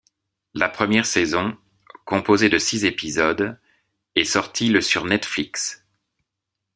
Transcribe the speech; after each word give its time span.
La 0.55 0.67
première 0.67 1.05
saison, 1.05 1.55
composée 2.05 2.49
de 2.49 2.57
six 2.57 2.85
épisodes, 2.85 3.59
est 4.15 4.23
sortie 4.23 4.69
le 4.69 4.81
sur 4.81 5.05
Netflix. 5.05 5.85